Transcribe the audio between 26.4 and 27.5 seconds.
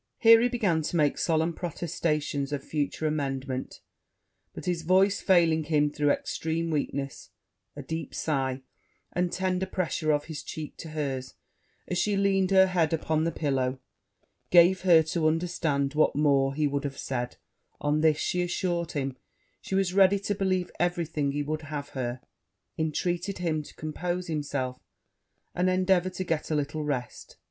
a little rest.